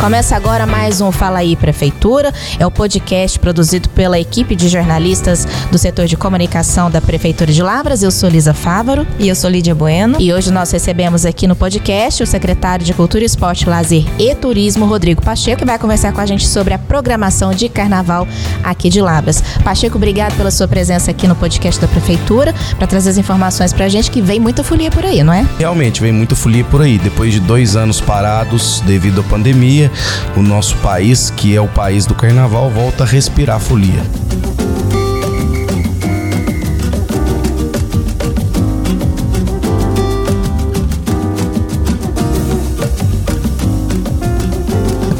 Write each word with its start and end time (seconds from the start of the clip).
Começa 0.00 0.34
agora 0.34 0.66
mais 0.66 1.02
um 1.02 1.12
Fala 1.12 1.40
aí 1.40 1.54
Prefeitura. 1.54 2.32
É 2.58 2.66
o 2.66 2.70
podcast 2.70 3.38
produzido 3.38 3.90
pela 3.90 4.18
equipe 4.18 4.56
de 4.56 4.66
jornalistas 4.66 5.46
do 5.70 5.76
setor 5.76 6.06
de 6.06 6.16
comunicação 6.16 6.90
da 6.90 7.02
Prefeitura 7.02 7.52
de 7.52 7.62
Lavras. 7.62 8.02
Eu 8.02 8.10
sou 8.10 8.30
Lisa 8.30 8.54
Fávaro. 8.54 9.06
E 9.18 9.28
eu 9.28 9.34
sou 9.34 9.50
Lídia 9.50 9.74
Bueno. 9.74 10.16
E 10.18 10.32
hoje 10.32 10.50
nós 10.50 10.70
recebemos 10.70 11.26
aqui 11.26 11.46
no 11.46 11.54
podcast 11.54 12.22
o 12.22 12.26
secretário 12.26 12.82
de 12.82 12.94
Cultura, 12.94 13.22
Esporte, 13.22 13.68
Lazer 13.68 14.06
e 14.18 14.34
Turismo, 14.34 14.86
Rodrigo 14.86 15.20
Pacheco, 15.20 15.58
que 15.58 15.66
vai 15.66 15.78
conversar 15.78 16.12
com 16.14 16.20
a 16.22 16.26
gente 16.26 16.48
sobre 16.48 16.72
a 16.72 16.78
programação 16.78 17.50
de 17.52 17.68
carnaval 17.68 18.26
aqui 18.64 18.88
de 18.88 19.02
Lavras. 19.02 19.42
Pacheco, 19.62 19.98
obrigado 19.98 20.34
pela 20.34 20.50
sua 20.50 20.66
presença 20.66 21.10
aqui 21.10 21.28
no 21.28 21.36
podcast 21.36 21.78
da 21.78 21.86
Prefeitura 21.86 22.54
para 22.78 22.86
trazer 22.86 23.10
as 23.10 23.18
informações 23.18 23.70
para 23.70 23.84
a 23.84 23.88
gente 23.90 24.10
que 24.10 24.22
vem 24.22 24.40
muita 24.40 24.64
folia 24.64 24.90
por 24.90 25.04
aí, 25.04 25.22
não 25.22 25.34
é? 25.34 25.46
Realmente, 25.58 26.00
vem 26.00 26.10
muita 26.10 26.34
folia 26.34 26.64
por 26.64 26.80
aí. 26.80 26.98
Depois 26.98 27.34
de 27.34 27.40
dois 27.40 27.76
anos 27.76 28.00
parados 28.00 28.80
devido 28.86 29.20
à 29.20 29.24
pandemia, 29.24 29.89
o 30.36 30.42
nosso 30.42 30.76
país, 30.76 31.30
que 31.30 31.54
é 31.54 31.60
o 31.60 31.68
país 31.68 32.06
do 32.06 32.14
carnaval, 32.14 32.70
volta 32.70 33.04
a 33.04 33.06
respirar 33.06 33.60
folia. 33.60 34.02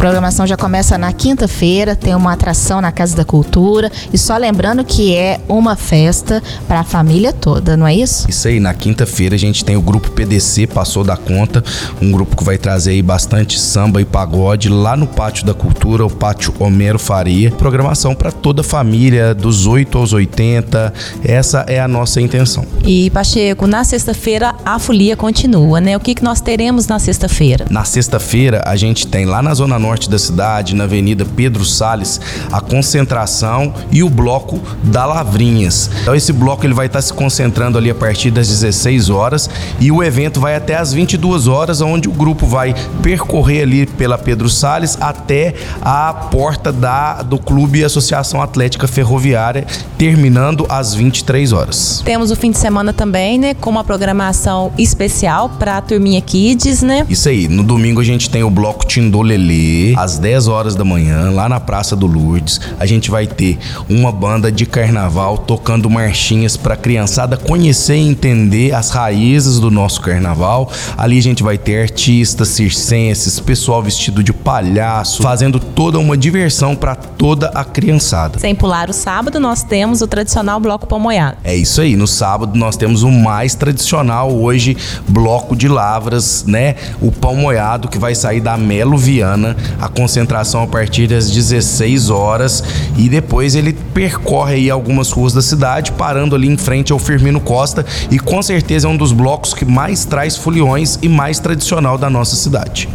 Programação 0.01 0.47
já 0.47 0.57
começa 0.57 0.97
na 0.97 1.13
quinta-feira, 1.13 1.95
tem 1.95 2.15
uma 2.15 2.33
atração 2.33 2.81
na 2.81 2.91
Casa 2.91 3.15
da 3.15 3.23
Cultura. 3.23 3.93
E 4.11 4.17
só 4.17 4.35
lembrando 4.39 4.83
que 4.83 5.15
é 5.15 5.39
uma 5.47 5.77
festa 5.77 6.43
para 6.67 6.81
a 6.81 6.85
família 6.85 7.35
toda, 7.35 7.77
não 7.77 7.87
é 7.87 7.95
isso? 7.95 8.27
Isso 8.27 8.49
aí, 8.49 8.59
na 8.59 8.73
quinta-feira 8.73 9.35
a 9.35 9.39
gente 9.39 9.63
tem 9.63 9.77
o 9.77 9.83
grupo 9.83 10.11
PDC 10.13 10.69
Passou 10.69 11.05
da 11.05 11.19
Conta, 11.19 11.63
um 12.01 12.11
grupo 12.11 12.35
que 12.35 12.43
vai 12.43 12.57
trazer 12.57 12.93
aí 12.93 13.03
bastante 13.03 13.61
samba 13.61 14.01
e 14.01 14.07
pagode 14.07 14.71
lá 14.71 14.97
no 14.97 15.07
Pátio 15.07 15.45
da 15.45 15.53
Cultura, 15.53 16.07
o 16.07 16.11
Pátio 16.11 16.55
Homero 16.59 16.99
Faria. 16.99 17.51
Programação 17.51 18.15
para 18.15 18.33
toda 18.33 18.63
a 18.63 18.65
família, 18.65 19.35
dos 19.35 19.67
8 19.67 19.99
aos 19.99 20.15
80. 20.15 20.95
Essa 21.23 21.67
é 21.69 21.79
a 21.79 21.87
nossa 21.87 22.23
intenção. 22.23 22.65
E 22.87 23.11
Pacheco, 23.11 23.67
na 23.67 23.85
sexta-feira 23.85 24.55
a 24.65 24.79
folia 24.79 25.15
continua, 25.15 25.79
né? 25.79 25.95
O 25.95 26.01
que, 26.01 26.15
que 26.15 26.25
nós 26.25 26.41
teremos 26.41 26.87
na 26.87 26.99
sexta-feira? 26.99 27.67
Na 27.69 27.85
sexta-feira 27.85 28.63
a 28.65 28.77
gente 28.77 29.07
tem 29.07 29.27
lá 29.27 29.43
na 29.43 29.53
Zona 29.53 29.79
Norte 29.79 29.90
norte 29.91 30.09
da 30.09 30.19
cidade, 30.21 30.77
na 30.77 30.85
Avenida 30.85 31.25
Pedro 31.25 31.65
Sales, 31.65 32.21
a 32.53 32.61
concentração 32.61 33.75
e 33.91 34.05
o 34.05 34.09
bloco 34.09 34.61
da 34.85 35.05
Lavrinhas. 35.05 35.91
Então 36.03 36.15
esse 36.15 36.33
bloco 36.33 36.65
ele 36.65 36.75
vai 36.75 36.87
estar 36.87 37.03
se 37.03 37.13
concentrando 37.13 37.77
ali 37.77 37.91
a 37.91 37.95
partir 37.95 38.31
das 38.31 38.47
16 38.47 39.11
horas 39.11 39.51
e 39.81 39.91
o 39.91 40.01
evento 40.01 40.39
vai 40.39 40.55
até 40.55 40.77
as 40.77 40.93
22 40.93 41.49
horas, 41.49 41.81
onde 41.81 42.09
o 42.09 42.13
grupo 42.13 42.47
vai 42.47 42.73
percorrer 43.03 43.63
ali 43.63 43.85
pela 43.85 44.17
Pedro 44.17 44.49
Sales 44.49 44.97
até 45.01 45.55
a 45.83 46.13
porta 46.15 46.71
da 46.73 47.23
do 47.23 47.39
Clube 47.39 47.83
Associação 47.83 48.41
Atlética 48.41 48.87
Ferroviária, 48.87 49.67
terminando 49.99 50.67
às 50.69 50.95
23 50.95 51.53
horas. 51.53 52.01
Temos 52.05 52.31
o 52.31 52.37
fim 52.37 52.53
de 52.53 52.59
semana 52.59 52.93
também, 52.93 53.39
né, 53.39 53.55
com 53.55 53.71
uma 53.71 53.83
programação 53.83 54.73
especial 54.79 55.49
para 55.49 55.79
a 55.79 55.81
turminha 55.81 56.21
Kids, 56.21 56.83
né? 56.83 57.05
Isso 57.09 57.29
aí. 57.29 57.49
No 57.49 57.65
domingo 57.65 58.01
a 58.01 58.05
gente 58.05 58.31
tem 58.31 58.45
o 58.45 58.51
bloco 58.51 58.87
Tindolelê, 58.87 59.80
às 59.97 60.19
10 60.19 60.49
horas 60.49 60.75
da 60.75 60.85
manhã, 60.85 61.31
lá 61.31 61.49
na 61.49 61.61
Praça 61.61 61.95
do 61.97 62.07
Lourdes, 62.07 62.61
a 62.79 62.87
gente 62.87 63.11
vai 63.11 63.27
ter 63.27 63.59
uma 63.89 64.13
banda 64.13 64.51
de 64.51 64.67
carnaval 64.67 65.39
tocando 65.39 65.89
marchinhas 65.89 66.57
para 66.57 66.75
a 66.75 66.77
criançada 66.77 67.37
conhecer 67.37 67.97
e 67.97 68.09
entender 68.09 68.75
as 68.75 68.91
raízes 68.91 69.59
do 69.59 69.71
nosso 69.71 70.01
carnaval. 70.01 70.71
Ali 70.97 71.19
a 71.19 71.23
gente 71.23 71.43
vai 71.43 71.59
ter 71.59 71.83
artistas 71.83 72.49
circenses, 72.49 73.41
pessoal 73.41 73.83
vestido 73.83 74.23
de 74.23 74.33
palhaço, 74.33 75.23
fazendo 75.23 75.59
toda 75.59 75.99
uma 75.99 76.17
diversão 76.17 76.75
para 76.75 76.95
toda 76.95 77.49
a 77.49 77.65
criançada. 77.65 78.39
Sem 78.39 78.55
pular 78.55 78.91
o 78.91 78.93
sábado, 78.93 79.41
nós 79.41 79.63
temos 79.63 80.01
o 80.01 80.07
tradicional 80.07 80.61
bloco 80.61 80.87
pamoiado. 80.87 81.37
É 81.45 81.55
isso 81.55 81.81
aí, 81.81 81.97
no 81.97 82.07
sábado 82.07 82.59
nós 82.59 82.77
temos 82.77 83.03
o 83.03 83.11
mais 83.11 83.55
tradicional 83.55 84.33
hoje, 84.33 84.77
bloco 85.09 85.57
de 85.57 85.69
lavras, 85.69 86.45
né? 86.47 86.77
O 87.01 87.11
pão 87.11 87.37
moiado 87.37 87.89
que 87.89 87.99
vai 87.99 88.15
sair 88.15 88.41
da 88.41 88.57
Melo 88.57 88.97
Viana 88.97 89.57
a 89.79 89.89
concentração 89.89 90.63
a 90.63 90.67
partir 90.67 91.07
das 91.07 91.31
16 91.31 92.11
horas 92.11 92.65
e 92.97 93.09
depois 93.09 93.55
ele 93.55 93.73
percorre 93.95 94.55
aí 94.55 94.71
algumas 94.71 95.11
ruas 95.11 95.33
da 95.33 95.43
cidade, 95.43 95.93
parando 95.93 96.35
ali 96.35 96.49
em 96.49 96.57
frente 96.57 96.93
ao 96.93 96.99
Firmino 96.99 97.41
Costa 97.41 97.85
e 98.11 98.19
com 98.19 98.43
certeza 98.43 98.87
é 98.87 98.91
um 98.91 98.97
dos 98.97 99.13
blocos 99.13 99.53
que 99.55 99.65
mais 99.65 100.05
traz 100.05 100.37
foliões 100.37 100.99
e 101.03 101.09
mais 101.09 101.39
tradicional 101.39 101.99
da 101.99 102.09
nossa 102.09 102.37
cidade. 102.37 102.89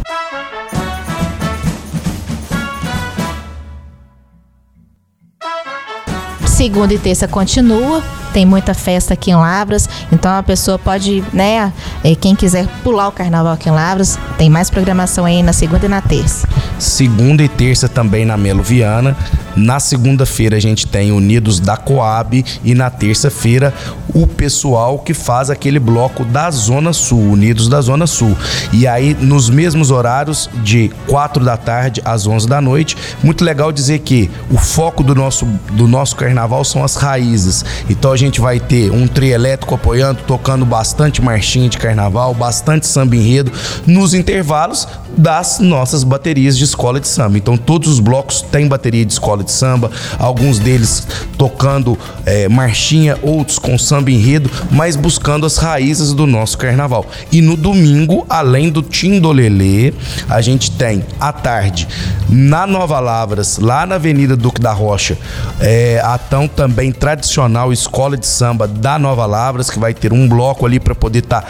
Segunda 6.46 6.94
e 6.94 6.98
terça 6.98 7.28
continua, 7.28 8.02
tem 8.36 8.44
muita 8.44 8.74
festa 8.74 9.14
aqui 9.14 9.30
em 9.30 9.34
Lavras, 9.34 9.88
então 10.12 10.30
a 10.30 10.42
pessoa 10.42 10.78
pode, 10.78 11.24
né, 11.32 11.72
eh, 12.04 12.14
quem 12.14 12.36
quiser 12.36 12.68
pular 12.84 13.08
o 13.08 13.12
carnaval 13.12 13.54
aqui 13.54 13.70
em 13.70 13.72
Lavras, 13.72 14.18
tem 14.36 14.50
mais 14.50 14.68
programação 14.68 15.24
aí 15.24 15.42
na 15.42 15.54
segunda 15.54 15.86
e 15.86 15.88
na 15.88 16.02
terça. 16.02 16.46
Segunda 16.78 17.42
e 17.42 17.48
terça 17.48 17.88
também 17.88 18.26
na 18.26 18.36
Melo 18.36 18.62
Viana. 18.62 19.16
Na 19.56 19.80
segunda-feira 19.80 20.58
a 20.58 20.60
gente 20.60 20.86
tem 20.86 21.10
Unidos 21.10 21.58
da 21.58 21.78
Coab 21.78 22.44
e 22.62 22.74
na 22.74 22.90
terça-feira 22.90 23.72
o 24.14 24.26
pessoal 24.26 24.98
que 24.98 25.14
faz 25.14 25.48
aquele 25.48 25.78
bloco 25.78 26.24
da 26.24 26.50
Zona 26.50 26.92
Sul, 26.92 27.32
Unidos 27.32 27.68
da 27.68 27.80
Zona 27.80 28.06
Sul. 28.06 28.36
E 28.70 28.86
aí 28.86 29.14
nos 29.18 29.48
mesmos 29.48 29.90
horários 29.90 30.50
de 30.62 30.90
4 31.06 31.42
da 31.42 31.56
tarde 31.56 32.02
às 32.04 32.26
11 32.26 32.46
da 32.46 32.60
noite. 32.60 32.96
Muito 33.22 33.44
legal 33.44 33.72
dizer 33.72 34.00
que 34.00 34.30
o 34.50 34.58
foco 34.58 35.02
do 35.02 35.14
nosso 35.14 35.46
do 35.72 35.88
nosso 35.88 36.16
carnaval 36.16 36.62
são 36.62 36.84
as 36.84 36.96
raízes. 36.96 37.64
Então 37.88 38.12
a 38.12 38.16
gente 38.16 38.25
vai 38.40 38.60
ter 38.60 38.90
um 38.90 39.06
trio 39.06 39.34
elétrico 39.34 39.74
apoiando, 39.74 40.22
tocando 40.26 40.64
bastante 40.64 41.22
marchinha 41.22 41.68
de 41.68 41.78
carnaval, 41.78 42.34
bastante 42.34 42.86
samba 42.86 43.16
enredo 43.16 43.52
nos 43.86 44.14
intervalos 44.14 44.86
das 45.16 45.58
nossas 45.58 46.04
baterias 46.04 46.56
de 46.56 46.64
escola 46.64 47.00
de 47.00 47.08
samba. 47.08 47.38
Então 47.38 47.56
todos 47.56 47.88
os 47.88 48.00
blocos 48.00 48.42
têm 48.42 48.68
bateria 48.68 49.04
de 49.04 49.12
escola 49.12 49.42
de 49.42 49.50
samba, 49.50 49.90
alguns 50.18 50.58
deles 50.58 51.06
tocando 51.38 51.98
é, 52.24 52.48
marchinha, 52.48 53.18
outros 53.22 53.58
com 53.58 53.78
samba 53.78 54.10
enredo, 54.10 54.50
mas 54.70 54.96
buscando 54.96 55.46
as 55.46 55.56
raízes 55.56 56.12
do 56.12 56.26
nosso 56.26 56.58
carnaval. 56.58 57.06
E 57.32 57.40
no 57.40 57.56
domingo, 57.56 58.26
além 58.28 58.70
do 58.70 58.82
Tindolelê, 58.82 59.92
a 60.28 60.40
gente 60.40 60.70
tem 60.70 61.04
à 61.18 61.32
tarde 61.32 61.88
na 62.28 62.66
Nova 62.66 62.98
Lavras, 62.98 63.58
lá 63.58 63.86
na 63.86 63.94
Avenida 63.94 64.36
Duque 64.36 64.60
da 64.60 64.72
Rocha, 64.72 65.16
é, 65.60 66.00
a 66.04 66.18
tão 66.18 66.48
também 66.48 66.90
tradicional 66.92 67.72
escola 67.72 68.16
de 68.16 68.26
samba 68.26 68.66
da 68.66 68.98
Nova 68.98 69.26
Lavras, 69.26 69.70
que 69.70 69.78
vai 69.78 69.94
ter 69.94 70.12
um 70.12 70.28
bloco 70.28 70.66
ali 70.66 70.80
para 70.80 70.94
poder 70.94 71.20
estar 71.20 71.42
tá 71.42 71.48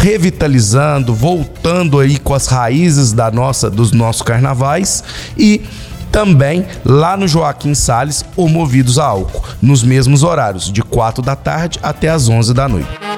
revitalizando, 0.00 1.14
voltando 1.14 1.98
aí 1.98 2.18
com 2.18 2.34
as 2.34 2.46
raízes 2.46 3.01
da 3.10 3.30
nossa 3.30 3.70
dos 3.70 3.90
nossos 3.90 4.20
carnavais 4.20 5.02
e 5.36 5.62
também 6.12 6.66
lá 6.84 7.16
no 7.16 7.26
Joaquim 7.26 7.74
Sales 7.74 8.22
ou 8.36 8.46
Movidos 8.48 8.98
a 8.98 9.06
Álcool, 9.06 9.42
nos 9.62 9.82
mesmos 9.82 10.22
horários, 10.22 10.70
de 10.70 10.82
4 10.82 11.22
da 11.22 11.34
tarde 11.34 11.80
até 11.82 12.10
as 12.10 12.28
11 12.28 12.52
da 12.52 12.68
noite. 12.68 13.11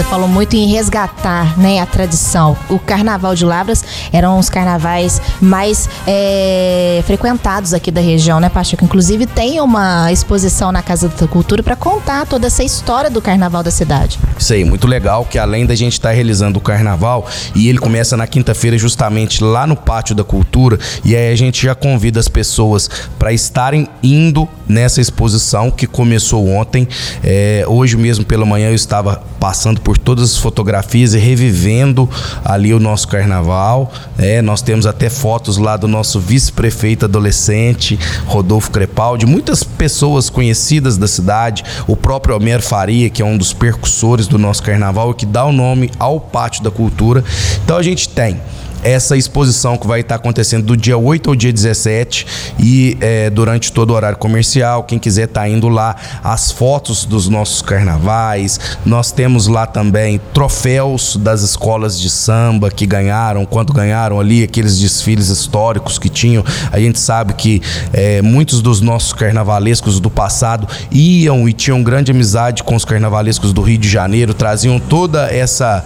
Você 0.00 0.08
falou 0.08 0.28
muito 0.28 0.56
em 0.56 0.66
resgatar 0.66 1.58
né, 1.58 1.78
a 1.78 1.84
tradição. 1.84 2.56
O 2.70 2.78
Carnaval 2.78 3.34
de 3.34 3.44
Lavras 3.44 3.84
eram 4.10 4.38
os 4.38 4.48
carnavais 4.48 5.20
mais 5.42 5.90
é, 6.06 7.02
frequentados 7.06 7.74
aqui 7.74 7.90
da 7.90 8.00
região, 8.00 8.40
né, 8.40 8.48
Pacheco? 8.48 8.82
Inclusive 8.82 9.26
tem 9.26 9.60
uma 9.60 10.10
exposição 10.10 10.72
na 10.72 10.82
Casa 10.82 11.06
da 11.06 11.28
Cultura 11.28 11.62
para 11.62 11.76
contar 11.76 12.24
toda 12.24 12.46
essa 12.46 12.64
história 12.64 13.10
do 13.10 13.20
Carnaval 13.20 13.62
da 13.62 13.70
cidade. 13.70 14.18
Isso 14.38 14.54
aí, 14.54 14.64
muito 14.64 14.86
legal 14.86 15.26
que 15.26 15.38
além 15.38 15.66
da 15.66 15.74
gente 15.74 15.92
estar 15.92 16.08
tá 16.08 16.14
realizando 16.14 16.58
o 16.58 16.62
Carnaval, 16.62 17.28
e 17.54 17.68
ele 17.68 17.76
começa 17.76 18.16
na 18.16 18.26
quinta-feira 18.26 18.78
justamente 18.78 19.44
lá 19.44 19.66
no 19.66 19.76
Pátio 19.76 20.14
da 20.14 20.24
Cultura, 20.24 20.78
e 21.04 21.14
aí 21.14 21.30
a 21.30 21.36
gente 21.36 21.62
já 21.62 21.74
convida 21.74 22.18
as 22.18 22.26
pessoas 22.26 22.88
para 23.18 23.34
estarem 23.34 23.86
indo 24.02 24.48
nessa 24.66 24.98
exposição 24.98 25.70
que 25.70 25.86
começou 25.86 26.48
ontem. 26.48 26.88
É, 27.22 27.64
hoje 27.68 27.98
mesmo 27.98 28.24
pela 28.24 28.46
manhã 28.46 28.70
eu 28.70 28.74
estava 28.74 29.22
passando 29.38 29.80
por 29.80 29.89
todas 29.98 30.32
as 30.32 30.36
fotografias 30.36 31.14
e 31.14 31.18
revivendo 31.18 32.08
ali 32.44 32.72
o 32.72 32.80
nosso 32.80 33.08
carnaval. 33.08 33.92
É, 34.18 34.42
nós 34.42 34.62
temos 34.62 34.86
até 34.86 35.08
fotos 35.08 35.56
lá 35.56 35.76
do 35.76 35.88
nosso 35.88 36.20
vice-prefeito 36.20 37.04
adolescente, 37.04 37.98
Rodolfo 38.26 38.70
Crepaldi, 38.70 39.26
muitas 39.26 39.62
pessoas 39.62 40.28
conhecidas 40.28 40.96
da 40.96 41.08
cidade, 41.08 41.64
o 41.86 41.96
próprio 41.96 42.36
Homero 42.36 42.62
Faria, 42.62 43.10
que 43.10 43.22
é 43.22 43.24
um 43.24 43.36
dos 43.36 43.52
percussores 43.52 44.26
do 44.26 44.38
nosso 44.38 44.62
carnaval 44.62 45.10
e 45.10 45.14
que 45.14 45.26
dá 45.26 45.44
o 45.44 45.52
nome 45.52 45.90
ao 45.98 46.20
Pátio 46.20 46.62
da 46.62 46.70
Cultura. 46.70 47.24
Então 47.64 47.76
a 47.76 47.82
gente 47.82 48.08
tem 48.08 48.40
essa 48.82 49.16
exposição 49.16 49.76
que 49.76 49.86
vai 49.86 50.00
estar 50.00 50.16
acontecendo 50.16 50.64
do 50.64 50.76
dia 50.76 50.96
8 50.96 51.30
ao 51.30 51.36
dia 51.36 51.52
17 51.52 52.26
e 52.58 52.96
é, 53.00 53.30
durante 53.30 53.72
todo 53.72 53.90
o 53.90 53.94
horário 53.94 54.18
comercial. 54.18 54.84
Quem 54.84 54.98
quiser 54.98 55.28
tá 55.28 55.48
indo 55.48 55.68
lá, 55.68 55.96
as 56.22 56.50
fotos 56.50 57.04
dos 57.04 57.28
nossos 57.28 57.62
carnavais. 57.62 58.58
Nós 58.84 59.12
temos 59.12 59.46
lá 59.46 59.66
também 59.66 60.20
troféus 60.32 61.16
das 61.16 61.42
escolas 61.42 61.98
de 61.98 62.08
samba 62.10 62.70
que 62.70 62.86
ganharam, 62.86 63.44
quanto 63.44 63.72
ganharam 63.72 64.18
ali, 64.20 64.42
aqueles 64.42 64.78
desfiles 64.78 65.28
históricos 65.28 65.98
que 65.98 66.08
tinham. 66.08 66.44
A 66.72 66.78
gente 66.78 66.98
sabe 66.98 67.34
que 67.34 67.62
é, 67.92 68.22
muitos 68.22 68.62
dos 68.62 68.80
nossos 68.80 69.12
carnavalescos 69.12 70.00
do 70.00 70.10
passado 70.10 70.66
iam 70.90 71.48
e 71.48 71.52
tinham 71.52 71.82
grande 71.82 72.10
amizade 72.10 72.62
com 72.62 72.74
os 72.74 72.84
carnavalescos 72.84 73.52
do 73.52 73.62
Rio 73.62 73.78
de 73.78 73.88
Janeiro, 73.88 74.34
traziam 74.34 74.78
toda 74.78 75.30
essa 75.32 75.84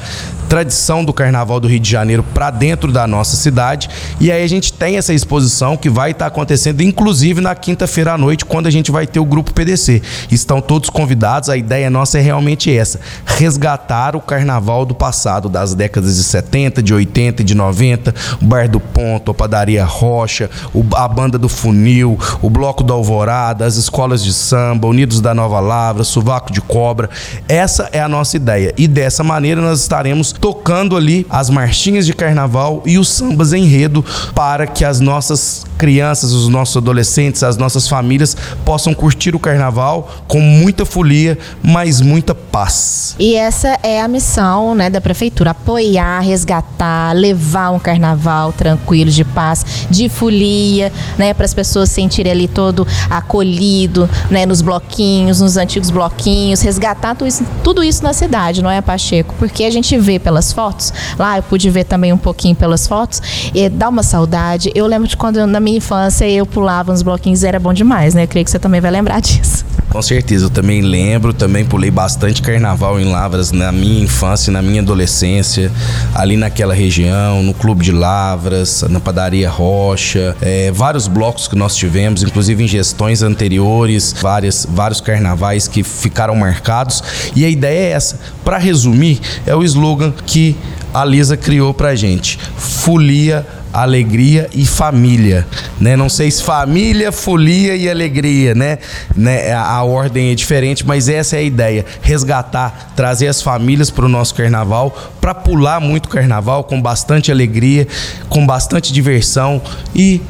tradição 0.55 1.05
do 1.05 1.13
Carnaval 1.13 1.59
do 1.59 1.67
Rio 1.67 1.81
de 1.81 1.91
Janeiro 1.91 2.23
para 2.23 2.49
dentro 2.49 2.93
da 2.93 3.09
nossa 3.09 3.37
cidade. 3.37 3.91
E 4.21 4.31
aí 4.31 4.41
a 4.41 4.47
gente 4.47 4.73
tem 4.73 4.97
essa 4.97 5.13
exposição 5.13 5.77
que 5.77 5.91
vai 5.91 6.13
estar 6.13 6.27
tá 6.27 6.29
acontecendo, 6.29 6.81
inclusive 6.81 7.41
na 7.41 7.57
quinta-feira 7.57 8.13
à 8.13 8.19
noite, 8.19 8.45
quando 8.45 8.69
a 8.69 8.71
gente 8.71 8.93
vai 8.93 9.05
ter 9.05 9.19
o 9.19 9.25
grupo 9.25 9.53
PDC. 9.53 10.01
Estão 10.31 10.61
todos 10.61 10.89
convidados. 10.89 11.49
A 11.49 11.57
ideia 11.57 11.91
nossa 11.91 12.21
é 12.21 12.21
realmente 12.21 12.73
essa: 12.73 13.01
resgatar 13.27 14.15
o 14.15 14.21
Carnaval 14.21 14.87
do 14.87 14.95
passado, 14.95 15.49
das 15.49 15.75
décadas 15.75 16.15
de 16.15 16.23
70, 16.23 16.81
de 16.81 16.95
80 16.95 17.43
e 17.43 17.45
de 17.45 17.57
90, 17.57 18.15
o 18.41 18.45
Bar 18.45 18.69
do 18.69 18.79
Ponto, 18.79 19.33
a 19.33 19.35
Padaria 19.35 19.85
Rocha, 19.85 20.49
a 20.95 21.09
Banda 21.09 21.37
do 21.37 21.49
Funil, 21.49 22.17
o 22.41 22.49
Bloco 22.49 22.85
da 22.85 22.95
Alvorada, 22.95 23.67
as 23.67 23.75
escolas 23.75 24.23
de 24.23 24.33
samba, 24.33 24.87
Unidos 24.87 25.21
da 25.21 25.35
Nova 25.35 25.59
Lavra, 25.59 26.05
Suvaco 26.05 26.53
de 26.53 26.61
Cobra. 26.61 27.11
Essa 27.49 27.89
é 27.93 28.01
a 28.01 28.09
nossa 28.09 28.37
ideia. 28.37 28.73
E 28.79 28.87
dessa 28.87 29.25
maneira 29.25 29.61
nós 29.61 29.81
estaremos 29.81 30.33
tocando 30.45 30.95
ali 30.95 31.27
as 31.31 31.49
marchinhas 31.49 32.05
de 32.05 32.13
carnaval 32.13 32.83
e 32.85 32.99
os 32.99 33.09
sambas 33.09 33.55
enredo 33.55 34.05
para 34.35 34.67
que 34.67 34.85
as 34.85 35.01
nossas 35.01 35.65
crianças, 35.77 36.33
os 36.33 36.49
nossos 36.49 36.77
adolescentes, 36.77 37.43
as 37.43 37.57
nossas 37.57 37.89
famílias 37.89 38.37
possam 38.65 38.95
curtir 38.95 39.35
o 39.35 39.39
carnaval 39.39 40.11
com 40.27 40.41
muita 40.41 40.85
folia, 40.85 41.39
mas 41.63 42.01
muita 42.01 42.35
paz. 42.35 43.15
E 43.19 43.35
essa 43.35 43.79
é 43.83 44.01
a 44.01 44.09
missão, 44.09 44.75
né, 44.75 44.89
da 44.89 45.01
prefeitura, 45.01 45.51
apoiar, 45.51 46.21
resgatar, 46.21 47.13
levar 47.13 47.71
um 47.71 47.79
carnaval 47.79 48.53
tranquilo, 48.53 49.11
de 49.11 49.25
paz, 49.25 49.87
de 49.91 50.09
folia, 50.09 50.93
né, 51.19 51.35
para 51.35 51.45
as 51.45 51.55
pessoas 51.55 51.91
sentirem 51.91 52.33
ali 52.33 52.49
todo 52.49 52.87
acolhido, 53.11 54.09
né, 54.31 54.47
nos 54.47 54.63
bloquinhos, 54.63 55.41
nos 55.41 55.57
antigos 55.57 55.91
bloquinhos, 55.91 56.61
resgatar 56.61 57.15
tudo 57.15 57.29
isso, 57.29 57.47
tudo 57.63 57.85
isso 57.85 58.03
na 58.03 58.13
cidade, 58.13 58.63
não 58.63 58.71
é, 58.71 58.81
Pacheco? 58.81 59.35
Porque 59.39 59.65
a 59.65 59.71
gente 59.71 59.97
vê 59.99 60.19
pelas 60.19 60.53
fotos, 60.53 60.93
lá 61.19 61.39
eu 61.39 61.43
pude 61.43 61.69
ver 61.71 61.85
também 61.85 62.13
um 62.13 62.19
pouquinho 62.19 62.55
pelas 62.55 62.87
fotos, 62.87 63.21
e 63.55 63.69
dá 63.69 63.89
uma 63.89 64.03
saudade. 64.03 64.71
Eu 64.75 64.87
lembro 64.87 65.09
de 65.09 65.17
quando 65.17 65.47
na 65.47 65.61
minha 65.65 65.79
infância 65.79 66.29
eu 66.29 66.45
pulava 66.45 66.93
nos 66.93 67.03
bloquinhos, 67.03 67.43
era 67.43 67.59
bom 67.59 67.73
demais, 67.73 68.15
né? 68.15 68.25
Eu 68.25 68.29
creio 68.29 68.45
que 68.45 68.51
você 68.51 68.59
também 68.59 68.81
vai 68.81 68.91
lembrar 68.91 69.21
disso. 69.21 69.65
Com 69.89 70.03
certeza, 70.03 70.47
eu 70.47 70.51
também 70.51 70.83
lembro, 70.83 71.33
também 71.33 71.65
pulei 71.65 71.91
bastante 71.91 72.43
carnaval 72.43 72.99
em 73.01 73.05
Lavras 73.05 73.53
na 73.53 73.71
minha 73.71 74.03
infância, 74.03 74.53
na 74.53 74.61
minha 74.61 74.83
adolescência, 74.83 75.71
ali 76.13 76.37
naquela 76.37 76.75
região, 76.75 77.43
no 77.43 77.55
Clube 77.55 77.85
de 77.85 77.93
Lavras, 77.93 78.85
na 78.91 78.99
Padaria 78.99 79.49
Rocha, 79.49 80.37
é, 80.43 80.73
vários 80.73 81.07
blocos 81.07 81.47
que 81.47 81.55
nós 81.55 81.77
tivemos, 81.77 82.25
inclusive 82.25 82.65
em 82.65 82.67
gestões 82.67 83.23
anteriores, 83.23 84.13
várias, 84.21 84.67
vários 84.69 85.01
carnavais 85.01 85.69
que 85.69 85.85
ficaram 85.85 86.35
marcados. 86.35 87.03
E 87.37 87.45
a 87.45 87.49
ideia 87.49 87.79
é 87.79 87.91
essa. 87.93 88.19
Para 88.45 88.59
resumir, 88.59 89.21
é 89.47 89.55
o 89.55 89.63
slogan 89.63 90.13
que 90.27 90.57
a 90.93 91.05
Lisa 91.05 91.37
criou 91.37 91.73
pra 91.73 91.95
gente: 91.95 92.39
Folia 92.57 93.47
alegria 93.83 94.49
e 94.55 94.65
família, 94.65 95.47
né? 95.81 95.97
Não 95.97 96.09
sei 96.09 96.31
se 96.31 96.43
família, 96.43 97.11
folia 97.11 97.75
e 97.75 97.91
alegria, 97.91 98.55
né? 98.55 98.79
né? 99.17 99.53
A, 99.53 99.83
ordem 99.83 100.31
é 100.31 100.35
diferente, 100.35 100.87
mas 100.87 101.09
essa 101.09 101.37
é 101.37 101.41
a 101.41 101.43
ideia, 101.43 101.85
resgatar, 102.01 102.93
trazer 102.95 103.27
as 103.27 103.43
famílias 103.43 103.91
para 103.91 104.05
o 104.05 104.09
nosso 104.09 104.35
carnaval, 104.35 104.97
para 105.21 105.35
pular 105.35 105.81
muito 105.81 106.09
carnaval 106.09 106.65
com 106.65 106.81
bastante 106.81 107.33
alegria, 107.33 107.87
com 108.29 108.47
bastante 108.47 108.93
diversão 108.93 109.61
e 109.95 110.23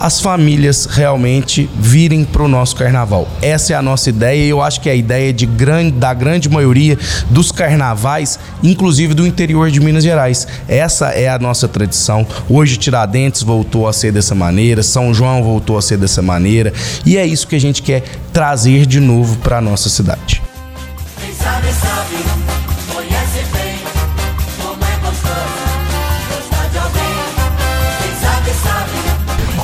as 0.00 0.20
famílias 0.20 0.86
realmente 0.86 1.68
virem 1.78 2.24
para 2.24 2.42
o 2.42 2.48
nosso 2.48 2.76
carnaval. 2.76 3.28
Essa 3.42 3.72
é 3.72 3.76
a 3.76 3.82
nossa 3.82 4.10
ideia 4.10 4.44
e 4.44 4.48
eu 4.48 4.62
acho 4.62 4.80
que 4.80 4.88
é 4.88 4.92
a 4.92 4.96
ideia 4.96 5.32
de 5.32 5.46
grande, 5.46 5.92
da 5.92 6.14
grande 6.14 6.48
maioria 6.48 6.98
dos 7.30 7.50
carnavais, 7.52 8.38
inclusive 8.62 9.14
do 9.14 9.26
interior 9.26 9.70
de 9.70 9.80
Minas 9.80 10.04
Gerais. 10.04 10.46
Essa 10.68 11.08
é 11.08 11.28
a 11.28 11.38
nossa 11.38 11.68
tradição. 11.68 12.26
Hoje 12.48 12.76
Tiradentes 12.76 13.42
voltou 13.42 13.88
a 13.88 13.92
ser 13.92 14.12
dessa 14.12 14.34
maneira, 14.34 14.82
São 14.82 15.12
João 15.12 15.42
voltou 15.42 15.76
a 15.76 15.82
ser 15.82 15.98
dessa 15.98 16.22
maneira 16.22 16.72
e 17.04 17.16
é 17.16 17.26
isso 17.26 17.46
que 17.46 17.56
a 17.56 17.60
gente 17.60 17.82
quer 17.82 18.02
trazer 18.32 18.86
de 18.86 19.00
novo 19.00 19.36
para 19.38 19.58
a 19.58 19.60
nossa 19.60 19.88
cidade. 19.88 20.47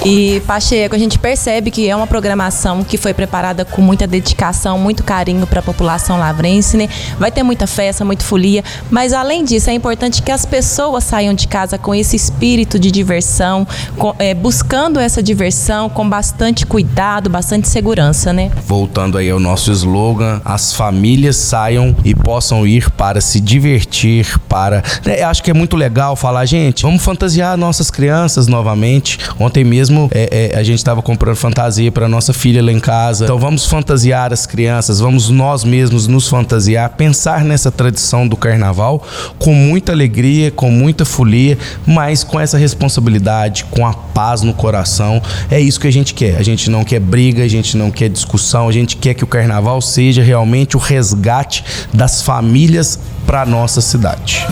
E 0.05 0.43
Pacheco, 0.47 0.95
a 0.95 0.99
gente 0.99 1.19
percebe 1.19 1.71
que 1.71 1.89
é 1.89 1.97
uma 1.97 2.07
programação 2.07 2.85
que 2.85 2.99
foi 2.99 3.15
preparada 3.15 3.65
com 3.65 3.81
muita 3.81 4.07
dedicação, 4.07 4.79
muito 4.79 5.03
carinho 5.03 5.47
para 5.47 5.61
a 5.61 5.63
população 5.63 6.19
lavrense, 6.19 6.77
né? 6.77 6.91
Vai 7.19 7.33
ter 7.33 7.43
muita 7.43 7.67
festa, 7.67 8.05
muita 8.05 8.23
folia, 8.23 8.63
mas 8.91 9.15
além 9.15 9.45
disso 9.45 9.71
é 9.71 9.73
importante 9.73 10.23
que 10.23 10.31
as 10.31 10.45
pessoas 10.45 11.05
saiam 11.05 11.33
de 11.33 11.49
casa 11.49 11.79
com 11.79 11.95
esse 11.95 12.17
espírito 12.17 12.79
de 12.79 12.91
diversão, 12.91 13.67
com, 13.97 14.15
é, 14.19 14.35
buscando 14.35 15.01
essa 15.01 15.23
diversão 15.23 15.89
com 15.89 16.07
bastante 16.07 16.67
cuidado, 16.67 17.31
bastante 17.31 17.67
segurança, 17.69 18.31
né? 18.31 18.51
Voltando 18.67 19.17
aí 19.17 19.31
ao 19.31 19.41
nosso 19.41 19.73
slogan, 19.73 20.43
as 20.45 20.75
famílias 20.75 21.37
saiam 21.37 21.97
e 22.05 22.15
possam 22.15 22.67
ir 22.67 22.91
para 22.91 23.23
se 23.23 23.41
divertir, 23.41 24.39
para. 24.51 24.83
Né? 25.03 25.23
Acho 25.23 25.43
que 25.43 25.51
é 25.51 25.55
muito 25.55 25.77
legal 25.77 26.15
falar, 26.15 26.45
gente, 26.45 26.83
vamos 26.83 27.03
fantasiar 27.03 27.57
nossas 27.57 27.91
crianças 27.91 28.47
novamente. 28.47 29.19
Ontem 29.41 29.65
mesmo 29.65 29.94
mesmo 29.95 30.11
é, 30.13 30.51
é, 30.53 30.59
a 30.59 30.63
gente 30.63 30.79
estava 30.79 31.01
comprando 31.01 31.37
fantasia 31.37 31.91
para 31.91 32.09
nossa 32.09 32.33
filha 32.33 32.63
lá 32.63 32.73
em 32.73 32.81
casa. 32.81 33.25
Então 33.25 33.39
vamos 33.39 33.67
fantasiar 33.67 34.33
as 34.33 34.47
crianças, 34.47 35.01
vamos 35.01 35.31
nós 35.31 35.65
mesmos 35.65 36.07
nos 36.07 36.29
fantasiar, 36.29 36.91
pensar 36.91 37.45
nessa 37.45 37.71
tradição 37.71 38.27
do 38.27 38.37
carnaval 38.37 39.07
com 39.39 39.55
muita 39.55 39.93
alegria, 39.93 40.51
com 40.51 40.71
muita 40.71 41.05
folia, 41.05 41.57
mas 41.87 42.25
com 42.25 42.39
essa 42.39 42.59
responsabilidade, 42.59 43.65
com 43.71 43.87
a 43.87 43.93
paz 43.93 44.43
no 44.43 44.53
coração. 44.53 45.23
É 45.51 45.61
isso 45.61 45.81
que 45.81 45.87
a 45.87 45.93
gente 45.93 46.13
quer. 46.15 46.37
A 46.37 46.43
gente 46.43 46.69
não 46.69 46.85
quer 46.85 47.01
briga, 47.01 47.45
a 47.45 47.49
gente 47.49 47.77
não 47.77 47.91
quer 47.91 48.09
discussão, 48.09 48.69
a 48.69 48.73
gente 48.73 48.97
quer 48.97 49.15
que 49.15 49.25
o 49.25 49.27
carnaval 49.27 49.81
seja 49.81 50.23
realmente 50.23 50.77
o 50.77 50.81
resgate 50.81 51.65
das 51.93 52.23
famílias 52.23 52.99
para 53.27 53.47
nossa 53.47 53.81
cidade. 53.81 54.47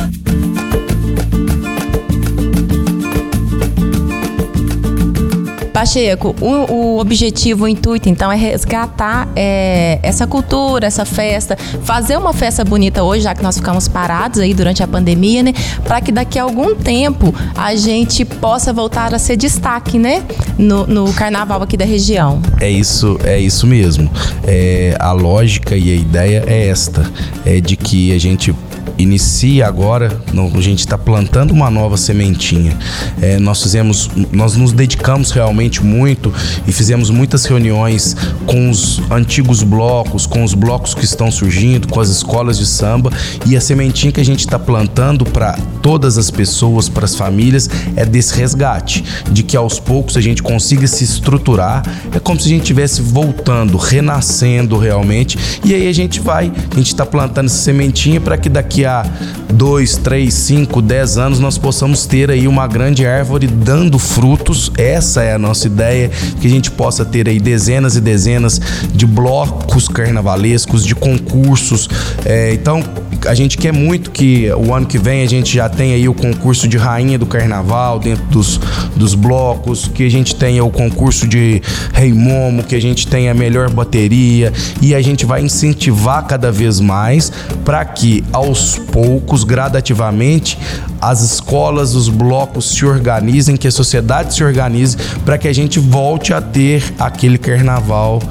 Pacheco, 5.82 6.32
o, 6.40 6.72
o 6.72 7.00
objetivo, 7.00 7.64
o 7.64 7.68
intuito, 7.68 8.08
então, 8.08 8.30
é 8.30 8.36
resgatar 8.36 9.28
é, 9.34 9.98
essa 10.00 10.28
cultura, 10.28 10.86
essa 10.86 11.04
festa, 11.04 11.56
fazer 11.82 12.16
uma 12.16 12.32
festa 12.32 12.64
bonita 12.64 13.02
hoje, 13.02 13.24
já 13.24 13.34
que 13.34 13.42
nós 13.42 13.56
ficamos 13.56 13.88
parados 13.88 14.38
aí 14.38 14.54
durante 14.54 14.80
a 14.80 14.86
pandemia, 14.86 15.42
né? 15.42 15.52
Para 15.82 16.00
que 16.00 16.12
daqui 16.12 16.38
a 16.38 16.44
algum 16.44 16.76
tempo 16.76 17.34
a 17.56 17.74
gente 17.74 18.24
possa 18.24 18.72
voltar 18.72 19.12
a 19.12 19.18
ser 19.18 19.36
destaque, 19.36 19.98
né? 19.98 20.22
No, 20.56 20.86
no 20.86 21.12
carnaval 21.14 21.60
aqui 21.60 21.76
da 21.76 21.84
região. 21.84 22.40
É 22.60 22.70
isso, 22.70 23.18
é 23.24 23.40
isso 23.40 23.66
mesmo. 23.66 24.08
É, 24.44 24.96
a 25.00 25.10
lógica 25.10 25.76
e 25.76 25.90
a 25.90 25.96
ideia 25.96 26.44
é 26.46 26.68
esta: 26.68 27.10
é 27.44 27.60
de 27.60 27.76
que 27.76 28.14
a 28.14 28.20
gente 28.20 28.54
inicia 28.98 29.66
agora, 29.66 30.20
a 30.54 30.60
gente 30.60 30.80
está 30.80 30.96
plantando 30.96 31.52
uma 31.52 31.70
nova 31.70 31.96
sementinha. 31.96 32.76
É, 33.20 33.38
nós 33.38 33.62
fizemos, 33.62 34.10
nós 34.30 34.56
nos 34.56 34.72
dedicamos 34.72 35.30
realmente 35.30 35.71
muito 35.80 36.32
e 36.66 36.72
fizemos 36.72 37.08
muitas 37.10 37.44
reuniões 37.44 38.16
com 38.46 38.68
os 38.68 39.00
antigos 39.10 39.62
blocos, 39.62 40.26
com 40.26 40.42
os 40.42 40.54
blocos 40.54 40.94
que 40.94 41.04
estão 41.04 41.30
surgindo, 41.30 41.86
com 41.86 42.00
as 42.00 42.08
escolas 42.08 42.58
de 42.58 42.66
samba 42.66 43.10
e 43.46 43.56
a 43.56 43.60
sementinha 43.60 44.12
que 44.12 44.20
a 44.20 44.24
gente 44.24 44.40
está 44.40 44.58
plantando 44.58 45.24
para 45.24 45.56
todas 45.82 46.16
as 46.16 46.30
pessoas, 46.30 46.88
para 46.88 47.04
as 47.04 47.16
famílias, 47.16 47.68
é 47.96 48.06
desse 48.06 48.34
resgate, 48.38 49.04
de 49.30 49.42
que 49.42 49.56
aos 49.56 49.80
poucos 49.80 50.16
a 50.16 50.20
gente 50.20 50.42
consiga 50.42 50.86
se 50.86 51.04
estruturar. 51.04 51.82
É 52.14 52.20
como 52.20 52.40
se 52.40 52.46
a 52.46 52.50
gente 52.50 52.62
estivesse 52.62 53.02
voltando, 53.02 53.76
renascendo 53.76 54.78
realmente. 54.78 55.36
E 55.64 55.74
aí 55.74 55.88
a 55.88 55.92
gente 55.92 56.20
vai, 56.20 56.52
a 56.70 56.76
gente 56.76 56.86
está 56.86 57.04
plantando 57.04 57.46
essa 57.46 57.58
sementinha 57.58 58.20
para 58.20 58.38
que 58.38 58.48
daqui 58.48 58.84
a 58.84 59.04
2, 59.52 59.96
3, 59.98 60.32
5, 60.32 60.80
10 60.80 61.18
anos 61.18 61.38
nós 61.40 61.58
possamos 61.58 62.06
ter 62.06 62.30
aí 62.30 62.46
uma 62.46 62.66
grande 62.66 63.04
árvore 63.04 63.46
dando 63.46 63.98
frutos. 63.98 64.70
Essa 64.78 65.22
é 65.22 65.34
a 65.34 65.38
nossa 65.38 65.66
ideia, 65.66 66.10
que 66.40 66.46
a 66.46 66.50
gente 66.50 66.70
possa 66.70 67.04
ter 67.04 67.28
aí 67.28 67.40
dezenas 67.40 67.96
e 67.96 68.00
dezenas 68.00 68.60
de 68.94 69.06
blocos 69.06 69.88
carnavalescos, 69.88 70.84
de 70.84 70.94
concursos. 70.94 71.88
É, 72.24 72.52
então, 72.52 72.82
a 73.26 73.34
gente 73.34 73.56
quer 73.56 73.72
muito 73.72 74.10
que 74.10 74.50
o 74.52 74.74
ano 74.74 74.86
que 74.86 74.98
vem 74.98 75.22
a 75.22 75.26
gente 75.26 75.54
já 75.54 75.68
tenha 75.68 75.94
aí 75.94 76.08
o 76.08 76.14
concurso 76.14 76.66
de 76.66 76.76
rainha 76.76 77.18
do 77.18 77.26
carnaval 77.26 77.98
dentro 77.98 78.24
dos, 78.26 78.60
dos 78.96 79.14
blocos, 79.14 79.88
que 79.88 80.04
a 80.04 80.10
gente 80.10 80.34
tenha 80.34 80.64
o 80.64 80.70
concurso 80.70 81.26
de 81.26 81.62
Rei 81.92 82.12
Momo, 82.12 82.62
que 82.62 82.74
a 82.74 82.80
gente 82.80 83.06
tenha 83.06 83.32
a 83.32 83.34
melhor 83.34 83.70
bateria 83.70 84.52
e 84.80 84.94
a 84.94 85.02
gente 85.02 85.24
vai 85.24 85.42
incentivar 85.42 86.26
cada 86.26 86.50
vez 86.50 86.80
mais 86.80 87.32
para 87.64 87.84
que 87.84 88.24
aos 88.32 88.78
poucos, 88.78 89.44
gradativamente, 89.44 90.58
as 91.02 91.20
escolas, 91.20 91.96
os 91.96 92.08
blocos 92.08 92.76
se 92.76 92.86
organizem, 92.86 93.56
que 93.56 93.66
a 93.66 93.72
sociedade 93.72 94.32
se 94.32 94.44
organize 94.44 94.96
para 95.24 95.36
que 95.36 95.48
a 95.48 95.52
gente 95.52 95.80
volte 95.80 96.32
a 96.32 96.40
ter 96.40 96.94
aquele 96.96 97.36
carnaval 97.36 98.22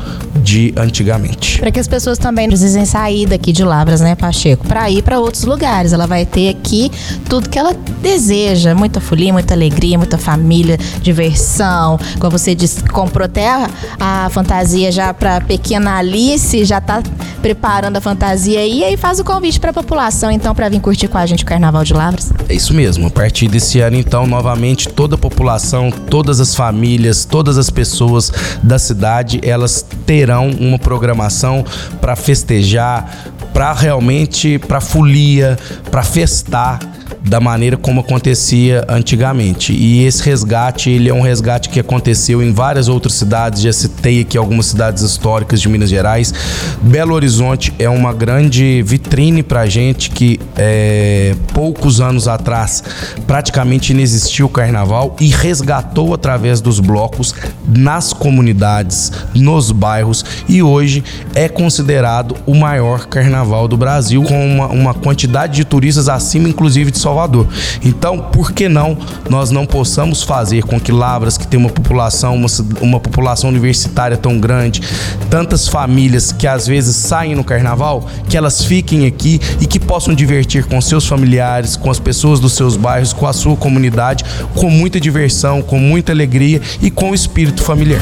de 0.42 0.74
antigamente. 0.78 1.60
Para 1.60 1.70
que 1.70 1.80
as 1.80 1.88
pessoas 1.88 2.18
também 2.18 2.48
precisem 2.48 2.86
sair 2.86 3.26
daqui 3.26 3.52
de 3.52 3.66
Lavras, 3.66 4.00
né, 4.00 4.16
Pacheco? 4.16 4.66
Para 4.66 4.90
ir 4.90 5.04
para 5.04 5.20
outros 5.20 5.44
lugares. 5.44 5.92
Ela 5.92 6.08
vai 6.08 6.26
ter 6.26 6.48
aqui 6.48 6.90
tudo 7.28 7.50
que 7.50 7.60
ela 7.60 7.76
deseja: 8.02 8.74
muita 8.74 9.02
folia, 9.02 9.34
muita 9.34 9.54
alegria, 9.54 9.98
muita 9.98 10.18
família, 10.18 10.78
diversão. 11.02 12.00
Como 12.20 12.32
você 12.32 12.56
disse, 12.56 12.82
comprou 12.84 13.26
até 13.26 13.50
a, 13.50 13.70
a 14.00 14.30
fantasia 14.30 14.92
já 14.92 15.14
para 15.14 15.42
pequena 15.42 15.98
Alice, 15.98 16.64
já 16.64 16.80
tá 16.80 17.04
preparando 17.42 17.98
a 17.98 18.02
fantasia 18.02 18.60
aí, 18.60 18.80
e 18.80 18.84
aí 18.84 18.98
faz 18.98 19.20
o 19.20 19.24
convite 19.24 19.60
para 19.60 19.72
a 19.72 19.74
população, 19.74 20.32
então, 20.32 20.54
para 20.54 20.70
vir 20.70 20.80
curtir 20.80 21.08
com 21.08 21.18
a 21.18 21.26
gente 21.26 21.44
o 21.44 21.46
Carnaval 21.46 21.84
de 21.84 21.94
Lavras. 21.94 22.32
É 22.48 22.54
isso 22.62 22.74
mesmo. 22.76 23.08
A 23.08 23.10
partir 23.10 23.48
desse 23.48 23.80
ano, 23.80 23.98
então, 23.98 24.28
novamente, 24.28 24.88
toda 24.88 25.16
a 25.16 25.18
população, 25.18 25.90
todas 25.90 26.40
as 26.40 26.54
famílias, 26.56 27.26
todas 27.26 27.58
as 27.58 27.70
pessoas 27.70 28.32
da 28.62 28.78
cidade, 28.78 29.42
elas 29.44 29.84
terão 30.06 30.50
uma 30.52 30.78
programação 30.78 31.66
para 32.00 32.16
festejar, 32.16 33.34
para 33.52 33.74
realmente, 33.74 34.60
para 34.60 34.80
folia, 34.80 35.58
para 35.90 36.04
festar 36.04 36.80
da 37.24 37.40
maneira 37.40 37.78
como 37.78 38.02
acontecia 38.02 38.86
antigamente. 38.88 39.74
E 39.74 40.06
esse 40.06 40.24
resgate, 40.24 40.90
ele 40.90 41.10
é 41.10 41.14
um 41.14 41.22
resgate 41.22 41.70
que 41.70 41.80
aconteceu 41.80 42.42
em 42.42 42.52
várias 42.52 42.88
outras 42.88 43.14
cidades, 43.14 43.62
já 43.62 43.72
citei 43.72 44.22
aqui 44.22 44.38
algumas 44.38 44.68
cidades 44.68 45.04
históricas 45.04 45.62
de 45.62 45.70
Minas 45.70 45.90
Gerais. 45.90 46.34
Belo 46.82 47.14
Horizonte 47.14 47.74
é 47.78 47.90
uma 47.90 48.14
grande 48.14 48.82
vitrine 48.84 49.44
para 49.44 49.62
a 49.62 49.68
gente 49.68 50.10
que 50.10 50.40
é, 50.58 51.36
poucos 51.54 52.02
anos 52.02 52.28
atrás 52.28 52.84
praticamente 53.28 53.92
inexistiu 53.94 54.48
o 54.48 54.50
carnaval 54.50 55.16
e 55.20 55.28
resgatou 55.28 56.14
através 56.14 56.62
dos 56.62 56.80
blocos 56.80 57.34
nas 57.68 58.14
comunidades, 58.14 59.12
nos 59.34 59.72
bairros 59.72 60.26
e 60.48 60.62
hoje 60.64 61.04
é 61.36 61.48
considerado 61.48 62.36
o 62.46 62.56
maior 62.56 63.08
carnaval 63.08 63.68
do 63.68 63.78
Brasil 63.78 64.24
com 64.24 64.46
uma, 64.46 64.68
uma 64.68 64.94
quantidade 64.94 65.56
de 65.56 65.66
turistas 65.66 66.10
acima 66.10 66.50
inclusive 66.50 66.92
de 66.92 66.98
Salvador. 67.12 67.48
Então, 67.84 68.18
por 68.20 68.54
que 68.54 68.70
não 68.70 68.98
nós 69.30 69.52
não 69.52 69.66
possamos 69.66 70.24
fazer 70.24 70.64
com 70.64 70.80
que 70.80 70.92
Lavras, 70.92 71.38
que 71.38 71.46
tem 71.46 71.60
uma 71.60 71.70
população, 71.70 72.36
uma, 72.36 72.48
uma 72.80 73.00
população 73.00 73.50
universitária 73.50 74.16
tão 74.18 74.40
grande, 74.40 74.82
tantas 75.30 75.68
famílias 75.68 76.32
que 76.32 76.48
às 76.48 76.66
vezes 76.68 76.96
saem 76.96 77.36
no 77.36 77.44
carnaval, 77.44 78.08
que 78.30 78.38
elas 78.38 78.64
fiquem 78.64 79.06
aqui 79.06 79.40
e 79.60 79.66
que 79.66 79.80
possam 79.80 80.14
divertir 80.14 80.66
com 80.66 80.80
seus 80.80 81.06
familiares, 81.06 81.76
com 81.76 81.90
as 81.90 82.00
pessoas 82.00 82.40
dos 82.40 82.54
seus 82.54 82.78
bairros, 82.78 83.14
com 83.14 83.28
a 83.28 83.34
sua 83.34 83.58
comunidade, 83.58 84.24
com 84.56 84.70
muita 84.70 85.00
diversão, 85.00 85.62
com 85.62 85.80
muita 85.80 86.12
alegria 86.12 86.62
e 86.82 86.90
com 86.90 87.12
o 87.12 87.16
espírito 87.16 87.62
familiar. 87.64 88.02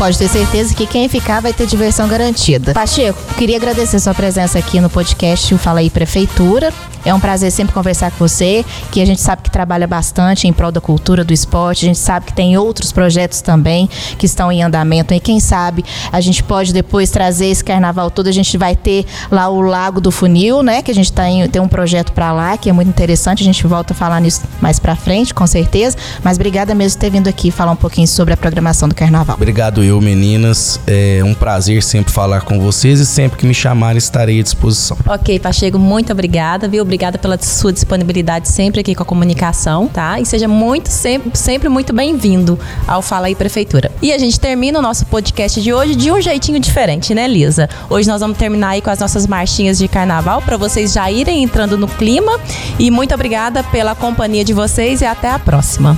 Pode 0.00 0.16
ter 0.16 0.28
certeza 0.28 0.74
que 0.74 0.86
quem 0.86 1.10
ficar 1.10 1.42
vai 1.42 1.52
ter 1.52 1.66
diversão 1.66 2.08
garantida. 2.08 2.72
Pacheco, 2.72 3.18
queria 3.34 3.58
agradecer 3.58 4.00
sua 4.00 4.14
presença 4.14 4.58
aqui 4.58 4.80
no 4.80 4.88
podcast 4.88 5.58
Fala 5.58 5.80
aí 5.80 5.90
Prefeitura. 5.90 6.72
É 7.04 7.14
um 7.14 7.20
prazer 7.20 7.50
sempre 7.50 7.72
conversar 7.72 8.10
com 8.10 8.18
você, 8.18 8.64
que 8.90 9.00
a 9.00 9.06
gente 9.06 9.20
sabe 9.20 9.42
que 9.42 9.50
trabalha 9.50 9.86
bastante 9.86 10.46
em 10.46 10.52
prol 10.52 10.70
da 10.70 10.80
cultura, 10.80 11.24
do 11.24 11.32
esporte. 11.32 11.86
A 11.86 11.88
gente 11.88 11.98
sabe 11.98 12.26
que 12.26 12.32
tem 12.34 12.58
outros 12.58 12.92
projetos 12.92 13.40
também 13.40 13.88
que 14.18 14.26
estão 14.26 14.52
em 14.52 14.62
andamento. 14.62 15.14
E 15.14 15.20
quem 15.20 15.40
sabe 15.40 15.84
a 16.12 16.20
gente 16.20 16.42
pode 16.42 16.72
depois 16.74 17.10
trazer 17.10 17.46
esse 17.46 17.64
carnaval 17.64 18.10
todo. 18.10 18.26
A 18.28 18.32
gente 18.32 18.56
vai 18.58 18.76
ter 18.76 19.06
lá 19.30 19.48
o 19.48 19.62
Lago 19.62 20.00
do 20.00 20.10
Funil, 20.10 20.62
né? 20.62 20.82
Que 20.82 20.90
a 20.90 20.94
gente 20.94 21.10
tá 21.10 21.28
em, 21.28 21.48
tem 21.48 21.60
um 21.60 21.68
projeto 21.68 22.12
para 22.12 22.32
lá 22.32 22.58
que 22.58 22.68
é 22.68 22.72
muito 22.72 22.88
interessante. 22.88 23.42
A 23.42 23.46
gente 23.46 23.66
volta 23.66 23.94
a 23.94 23.96
falar 23.96 24.20
nisso 24.20 24.42
mais 24.60 24.78
para 24.78 24.94
frente, 24.94 25.32
com 25.32 25.46
certeza. 25.46 25.96
Mas 26.22 26.36
obrigada 26.36 26.74
mesmo 26.74 26.98
por 26.98 27.00
ter 27.00 27.10
vindo 27.10 27.28
aqui 27.28 27.50
falar 27.50 27.72
um 27.72 27.76
pouquinho 27.76 28.08
sobre 28.08 28.34
a 28.34 28.36
programação 28.36 28.88
do 28.88 28.94
carnaval. 28.94 29.36
Obrigado 29.36 29.82
meninas. 29.98 30.78
É 30.86 31.22
um 31.24 31.32
prazer 31.32 31.82
sempre 31.82 32.12
falar 32.12 32.42
com 32.42 32.60
vocês 32.60 33.00
e 33.00 33.06
sempre 33.06 33.38
que 33.38 33.46
me 33.46 33.54
chamarem 33.54 33.96
estarei 33.96 34.40
à 34.40 34.42
disposição. 34.42 34.98
Ok, 35.06 35.38
Pacheco, 35.40 35.78
muito 35.78 36.12
obrigada, 36.12 36.68
viu? 36.68 36.84
obrigada 36.90 37.16
pela 37.16 37.40
sua 37.40 37.72
disponibilidade 37.72 38.48
sempre 38.48 38.80
aqui 38.80 38.96
com 38.96 39.04
a 39.04 39.06
comunicação, 39.06 39.86
tá? 39.86 40.20
E 40.20 40.26
seja 40.26 40.48
muito, 40.48 40.88
sempre, 40.88 41.30
sempre 41.38 41.68
muito 41.68 41.92
bem-vindo 41.92 42.58
ao 42.86 43.00
Fala 43.00 43.28
aí 43.28 43.34
Prefeitura. 43.34 43.92
E 44.02 44.12
a 44.12 44.18
gente 44.18 44.40
termina 44.40 44.80
o 44.80 44.82
nosso 44.82 45.06
podcast 45.06 45.60
de 45.62 45.72
hoje 45.72 45.94
de 45.94 46.10
um 46.10 46.20
jeitinho 46.20 46.58
diferente, 46.58 47.14
né, 47.14 47.28
Lisa? 47.28 47.68
Hoje 47.88 48.08
nós 48.08 48.20
vamos 48.20 48.36
terminar 48.36 48.70
aí 48.70 48.82
com 48.82 48.90
as 48.90 48.98
nossas 48.98 49.26
marchinhas 49.26 49.78
de 49.78 49.86
carnaval 49.86 50.42
para 50.42 50.56
vocês 50.56 50.92
já 50.92 51.10
irem 51.10 51.44
entrando 51.44 51.78
no 51.78 51.86
clima. 51.86 52.40
E 52.78 52.90
muito 52.90 53.14
obrigada 53.14 53.62
pela 53.62 53.94
companhia 53.94 54.44
de 54.44 54.52
vocês 54.52 55.00
e 55.00 55.04
até 55.04 55.30
a 55.30 55.38
próxima. 55.38 55.96